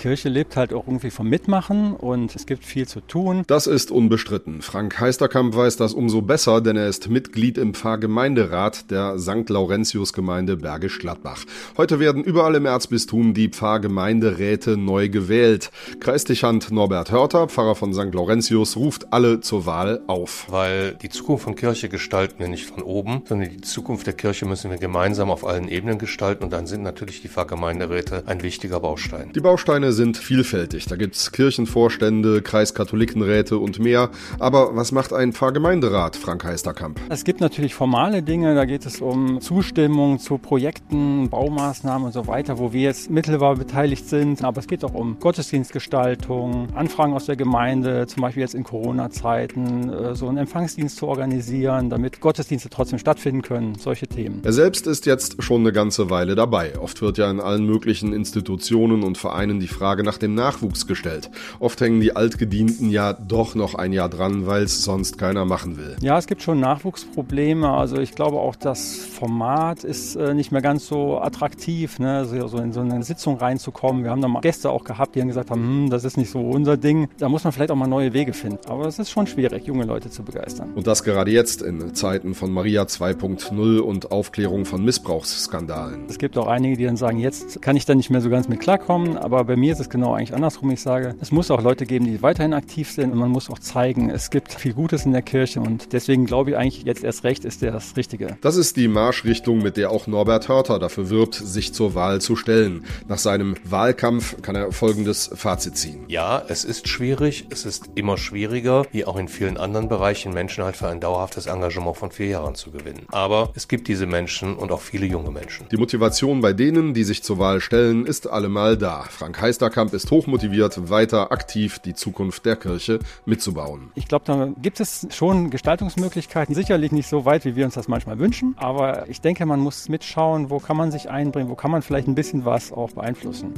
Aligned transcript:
Kirche 0.00 0.30
lebt 0.30 0.56
halt 0.56 0.72
auch 0.72 0.86
irgendwie 0.86 1.10
vom 1.10 1.28
Mitmachen 1.28 1.94
und 1.94 2.34
es 2.34 2.46
gibt 2.46 2.64
viel 2.64 2.88
zu 2.88 3.02
tun. 3.02 3.44
Das 3.46 3.66
ist 3.66 3.90
unbestritten. 3.90 4.62
Frank 4.62 4.98
Heisterkamp 4.98 5.54
weiß 5.54 5.76
das 5.76 5.92
umso 5.92 6.22
besser, 6.22 6.62
denn 6.62 6.78
er 6.78 6.88
ist 6.88 7.10
Mitglied 7.10 7.58
im 7.58 7.74
Pfarrgemeinderat 7.74 8.90
der 8.90 9.18
St. 9.18 9.50
Laurentius-Gemeinde 9.50 10.56
Bergisch 10.56 11.00
Gladbach. 11.00 11.44
Heute 11.76 12.00
werden 12.00 12.24
überall 12.24 12.54
im 12.54 12.64
Erzbistum 12.64 13.34
die 13.34 13.50
Pfarrgemeinderäte 13.50 14.78
neu 14.78 15.10
gewählt. 15.10 15.70
Kreisdichand 16.00 16.70
Norbert 16.70 17.10
Hörter, 17.10 17.48
Pfarrer 17.48 17.74
von 17.74 17.92
St. 17.92 18.14
Laurentius, 18.14 18.78
ruft 18.78 19.12
alle 19.12 19.40
zur 19.40 19.66
Wahl 19.66 20.00
auf. 20.06 20.46
Weil 20.48 20.94
die 20.94 21.10
Zukunft 21.10 21.44
von 21.44 21.56
Kirche 21.56 21.90
gestalten 21.90 22.38
wir 22.38 22.48
nicht 22.48 22.64
von 22.64 22.82
oben, 22.82 23.24
sondern 23.28 23.50
die 23.50 23.60
Zukunft 23.60 24.06
der 24.06 24.14
Kirche 24.14 24.46
müssen 24.46 24.70
wir 24.70 24.78
gemeinsam 24.78 25.30
auf 25.30 25.46
allen 25.46 25.68
Ebenen 25.68 25.98
gestalten 25.98 26.42
und 26.42 26.54
dann 26.54 26.66
sind 26.66 26.80
natürlich 26.80 27.20
die 27.20 27.28
Pfarrgemeinderäte 27.28 28.22
ein 28.24 28.42
wichtiger 28.42 28.80
Baustein. 28.80 29.32
Die 29.34 29.40
Bausteine 29.40 29.89
sind 29.92 30.16
vielfältig. 30.16 30.86
Da 30.86 30.96
gibt's 30.96 31.32
Kirchenvorstände, 31.32 32.42
Kreiskatholikenräte 32.42 33.58
und 33.58 33.78
mehr. 33.78 34.10
Aber 34.38 34.76
was 34.76 34.92
macht 34.92 35.12
ein 35.12 35.32
Pfarrgemeinderat, 35.32 36.16
Frank 36.16 36.44
Heisterkamp? 36.44 37.00
Es 37.08 37.24
gibt 37.24 37.40
natürlich 37.40 37.74
formale 37.74 38.22
Dinge, 38.22 38.54
da 38.54 38.64
geht 38.64 38.86
es 38.86 39.00
um 39.00 39.40
Zustimmung 39.40 40.18
zu 40.18 40.38
Projekten, 40.38 41.28
Baumaßnahmen 41.28 42.06
und 42.06 42.12
so 42.12 42.26
weiter, 42.26 42.58
wo 42.58 42.72
wir 42.72 42.82
jetzt 42.82 43.10
mittelbar 43.10 43.56
beteiligt 43.56 44.08
sind. 44.08 44.44
Aber 44.44 44.60
es 44.60 44.66
geht 44.66 44.84
auch 44.84 44.94
um 44.94 45.18
Gottesdienstgestaltung, 45.18 46.68
Anfragen 46.74 47.12
aus 47.12 47.26
der 47.26 47.36
Gemeinde, 47.36 48.06
zum 48.06 48.22
Beispiel 48.22 48.42
jetzt 48.42 48.54
in 48.54 48.64
Corona-Zeiten, 48.64 49.88
äh, 49.90 50.14
so 50.14 50.28
einen 50.28 50.38
Empfangsdienst 50.38 50.96
zu 50.96 51.08
organisieren, 51.08 51.90
damit 51.90 52.20
Gottesdienste 52.20 52.70
trotzdem 52.70 52.98
stattfinden 52.98 53.42
können, 53.42 53.74
solche 53.74 54.06
Themen. 54.06 54.40
Er 54.44 54.52
selbst 54.52 54.86
ist 54.86 55.06
jetzt 55.06 55.42
schon 55.42 55.62
eine 55.62 55.72
ganze 55.72 56.10
Weile 56.10 56.34
dabei. 56.34 56.78
Oft 56.78 57.02
wird 57.02 57.18
ja 57.18 57.30
in 57.30 57.40
allen 57.40 57.66
möglichen 57.66 58.12
Institutionen 58.12 59.02
und 59.02 59.18
Vereinen 59.18 59.60
die 59.60 59.68
Frage 59.68 59.79
nach 59.80 60.18
dem 60.18 60.34
Nachwuchs 60.34 60.86
gestellt. 60.86 61.30
Oft 61.58 61.80
hängen 61.80 62.00
die 62.00 62.14
Altgedienten 62.14 62.90
ja 62.90 63.12
doch 63.12 63.54
noch 63.54 63.74
ein 63.74 63.92
Jahr 63.92 64.08
dran, 64.08 64.46
weil 64.46 64.64
es 64.64 64.84
sonst 64.84 65.18
keiner 65.18 65.44
machen 65.44 65.78
will. 65.78 65.96
Ja, 66.00 66.18
es 66.18 66.26
gibt 66.26 66.42
schon 66.42 66.60
Nachwuchsprobleme. 66.60 67.68
Also 67.68 67.98
ich 67.98 68.14
glaube 68.14 68.36
auch, 68.38 68.56
das 68.56 68.96
Format 68.96 69.84
ist 69.84 70.16
äh, 70.16 70.34
nicht 70.34 70.52
mehr 70.52 70.62
ganz 70.62 70.86
so 70.86 71.18
attraktiv, 71.18 71.98
ne? 71.98 72.24
so, 72.26 72.46
so 72.46 72.58
in 72.58 72.72
so 72.72 72.80
eine 72.80 73.02
Sitzung 73.02 73.38
reinzukommen. 73.38 74.04
Wir 74.04 74.10
haben 74.10 74.20
da 74.20 74.28
mal 74.28 74.40
Gäste 74.40 74.70
auch 74.70 74.84
gehabt, 74.84 75.14
die 75.14 75.20
haben 75.20 75.28
gesagt 75.28 75.50
haben, 75.50 75.62
hm, 75.62 75.90
das 75.90 76.04
ist 76.04 76.16
nicht 76.16 76.30
so 76.30 76.40
unser 76.40 76.76
Ding. 76.76 77.08
Da 77.18 77.28
muss 77.28 77.44
man 77.44 77.52
vielleicht 77.52 77.70
auch 77.70 77.76
mal 77.76 77.86
neue 77.86 78.12
Wege 78.12 78.32
finden. 78.32 78.58
Aber 78.68 78.86
es 78.86 78.98
ist 78.98 79.10
schon 79.10 79.26
schwierig, 79.26 79.66
junge 79.66 79.84
Leute 79.84 80.10
zu 80.10 80.22
begeistern. 80.22 80.72
Und 80.74 80.86
das 80.86 81.04
gerade 81.04 81.30
jetzt 81.30 81.62
in 81.62 81.94
Zeiten 81.94 82.34
von 82.34 82.52
Maria 82.52 82.82
2.0 82.82 83.78
und 83.78 84.12
Aufklärung 84.12 84.64
von 84.64 84.84
Missbrauchsskandalen. 84.84 86.04
Es 86.08 86.18
gibt 86.18 86.36
auch 86.36 86.46
einige, 86.46 86.76
die 86.76 86.84
dann 86.84 86.96
sagen, 86.96 87.18
jetzt 87.18 87.62
kann 87.62 87.76
ich 87.76 87.86
da 87.86 87.94
nicht 87.94 88.10
mehr 88.10 88.20
so 88.20 88.30
ganz 88.30 88.48
mit 88.48 88.60
klarkommen, 88.60 89.16
aber 89.16 89.44
bei 89.44 89.56
mir 89.56 89.69
ist 89.70 89.80
es 89.80 89.88
genau 89.88 90.14
eigentlich 90.14 90.34
andersrum. 90.34 90.70
Ich 90.70 90.80
sage, 90.80 91.14
es 91.20 91.32
muss 91.32 91.50
auch 91.50 91.62
Leute 91.62 91.86
geben, 91.86 92.04
die 92.04 92.22
weiterhin 92.22 92.54
aktiv 92.54 92.90
sind 92.90 93.12
und 93.12 93.18
man 93.18 93.30
muss 93.30 93.50
auch 93.50 93.58
zeigen, 93.58 94.10
es 94.10 94.30
gibt 94.30 94.52
viel 94.54 94.74
Gutes 94.74 95.06
in 95.06 95.12
der 95.12 95.22
Kirche 95.22 95.60
und 95.60 95.92
deswegen 95.92 96.26
glaube 96.26 96.50
ich 96.50 96.56
eigentlich, 96.56 96.82
jetzt 96.84 97.04
erst 97.04 97.24
recht 97.24 97.44
ist 97.44 97.62
der 97.62 97.72
das 97.72 97.96
Richtige. 97.96 98.36
Das 98.40 98.56
ist 98.56 98.76
die 98.76 98.88
Marschrichtung, 98.88 99.62
mit 99.62 99.76
der 99.76 99.90
auch 99.90 100.06
Norbert 100.06 100.48
Hörter 100.48 100.78
dafür 100.78 101.10
wirbt, 101.10 101.34
sich 101.34 101.72
zur 101.72 101.94
Wahl 101.94 102.20
zu 102.20 102.36
stellen. 102.36 102.84
Nach 103.08 103.18
seinem 103.18 103.56
Wahlkampf 103.64 104.42
kann 104.42 104.56
er 104.56 104.72
folgendes 104.72 105.30
Fazit 105.34 105.76
ziehen. 105.76 106.04
Ja, 106.08 106.42
es 106.48 106.64
ist 106.64 106.88
schwierig, 106.88 107.46
es 107.50 107.64
ist 107.64 107.90
immer 107.94 108.16
schwieriger, 108.18 108.86
wie 108.92 109.04
auch 109.04 109.16
in 109.16 109.28
vielen 109.28 109.56
anderen 109.56 109.88
Bereichen, 109.88 110.32
Menschen 110.32 110.64
halt 110.64 110.76
für 110.76 110.88
ein 110.88 111.00
dauerhaftes 111.00 111.46
Engagement 111.46 111.96
von 111.96 112.10
vier 112.10 112.26
Jahren 112.26 112.54
zu 112.54 112.70
gewinnen. 112.70 113.06
Aber 113.08 113.50
es 113.54 113.68
gibt 113.68 113.88
diese 113.88 114.06
Menschen 114.06 114.56
und 114.56 114.72
auch 114.72 114.80
viele 114.80 115.06
junge 115.06 115.30
Menschen. 115.30 115.66
Die 115.70 115.76
Motivation 115.76 116.40
bei 116.40 116.52
denen, 116.52 116.94
die 116.94 117.04
sich 117.04 117.22
zur 117.22 117.38
Wahl 117.38 117.60
stellen, 117.60 118.06
ist 118.06 118.28
allemal 118.28 118.76
da. 118.76 119.04
Frank 119.10 119.40
Heisterkamp 119.60 119.92
ist 119.92 120.10
hochmotiviert, 120.10 120.88
weiter 120.88 121.32
aktiv 121.32 121.80
die 121.80 121.92
Zukunft 121.92 122.46
der 122.46 122.56
Kirche 122.56 122.98
mitzubauen. 123.26 123.90
Ich 123.94 124.08
glaube, 124.08 124.24
da 124.24 124.48
gibt 124.62 124.80
es 124.80 125.06
schon 125.10 125.50
Gestaltungsmöglichkeiten. 125.50 126.54
Sicherlich 126.54 126.92
nicht 126.92 127.08
so 127.08 127.26
weit, 127.26 127.44
wie 127.44 127.56
wir 127.56 127.66
uns 127.66 127.74
das 127.74 127.86
manchmal 127.86 128.18
wünschen. 128.18 128.54
Aber 128.56 129.06
ich 129.10 129.20
denke, 129.20 129.44
man 129.44 129.60
muss 129.60 129.90
mitschauen, 129.90 130.48
wo 130.48 130.60
kann 130.60 130.78
man 130.78 130.90
sich 130.90 131.10
einbringen, 131.10 131.50
wo 131.50 131.56
kann 131.56 131.70
man 131.70 131.82
vielleicht 131.82 132.08
ein 132.08 132.14
bisschen 132.14 132.46
was 132.46 132.72
auch 132.72 132.92
beeinflussen. 132.92 133.52